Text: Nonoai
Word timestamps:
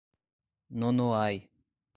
Nonoai 0.79 1.35